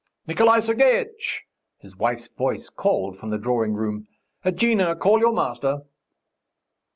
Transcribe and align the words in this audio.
"Nikolay 0.25 0.61
Sergeitch!" 0.61 1.41
his 1.77 1.95
wife's 1.95 2.27
voice 2.27 2.69
called 2.69 3.19
from 3.19 3.29
the 3.29 3.37
drawing 3.37 3.75
room. 3.75 4.07
"Agnia, 4.43 4.95
call 4.99 5.19
your 5.19 5.31
master!" 5.31 5.81